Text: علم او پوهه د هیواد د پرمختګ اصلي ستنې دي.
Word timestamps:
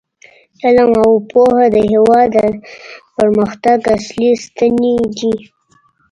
علم 0.63 0.91
او 1.03 1.11
پوهه 1.31 1.65
د 1.75 1.77
هیواد 1.91 2.29
د 2.35 2.39
پرمختګ 3.17 3.77
اصلي 3.95 4.31
ستنې 4.45 4.95
دي. 5.17 5.35